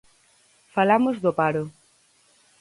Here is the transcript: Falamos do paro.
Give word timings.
Falamos 0.75 1.15
do 1.23 1.31
paro. 1.39 1.63